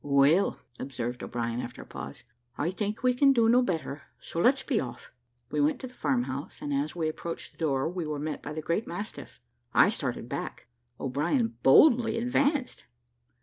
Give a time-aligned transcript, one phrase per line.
[0.03, 2.23] "Well," observed O'Brien, after a pause,
[2.57, 5.11] "I think we can do no better, so let's be off."
[5.51, 8.53] We went to the farm house, and, as we approached the door, were met by
[8.53, 9.39] the great mastiff.
[9.75, 10.65] I started back,
[10.99, 12.85] O'Brien boldly advanced.